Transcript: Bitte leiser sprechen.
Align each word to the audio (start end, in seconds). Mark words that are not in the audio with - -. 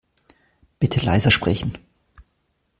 Bitte 0.79 1.01
leiser 1.05 1.29
sprechen. 1.29 1.77